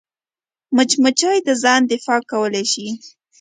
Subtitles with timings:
[0.75, 2.87] مچمچۍ د ځان دفاع کولی شي